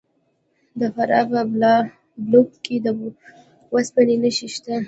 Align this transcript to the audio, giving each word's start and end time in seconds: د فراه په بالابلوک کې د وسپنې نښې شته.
د 0.79 0.81
فراه 0.95 1.23
په 1.31 1.39
بالابلوک 1.49 2.49
کې 2.65 2.75
د 2.85 2.87
وسپنې 3.73 4.15
نښې 4.23 4.47
شته. 4.55 4.75